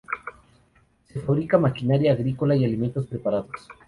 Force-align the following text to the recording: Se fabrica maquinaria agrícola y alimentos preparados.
Se 1.03 1.19
fabrica 1.19 1.59
maquinaria 1.59 2.13
agrícola 2.13 2.55
y 2.55 2.65
alimentos 2.65 3.05
preparados. 3.05 3.67